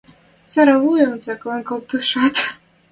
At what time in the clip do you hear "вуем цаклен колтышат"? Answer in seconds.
0.83-2.35